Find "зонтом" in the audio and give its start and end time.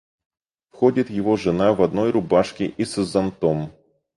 3.03-3.71